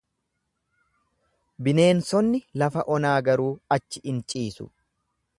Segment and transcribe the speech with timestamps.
[1.67, 4.67] Bineensonni lafa onaa garuu achi in ciisu.